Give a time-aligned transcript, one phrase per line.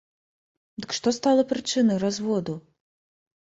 [0.85, 2.57] Дык што стала прычынай разводу?